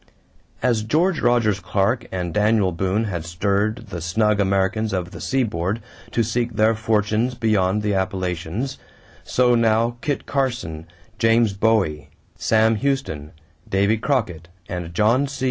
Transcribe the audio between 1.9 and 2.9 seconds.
and Daniel